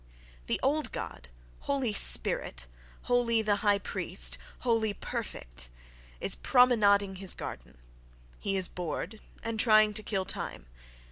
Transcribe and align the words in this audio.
—The 0.47 0.59
old 0.63 0.91
God, 0.91 1.29
wholly 1.59 1.93
"spirit," 1.93 2.65
wholly 3.03 3.43
the 3.43 3.57
high 3.57 3.77
priest, 3.77 4.39
wholly 4.61 4.95
perfect, 4.95 5.69
is 6.19 6.33
promenading 6.33 7.17
his 7.17 7.35
garden: 7.35 7.77
he 8.39 8.57
is 8.57 8.67
bored 8.67 9.19
and 9.43 9.59
trying 9.59 9.93
to 9.93 10.01
kill 10.01 10.25
time. 10.25 10.65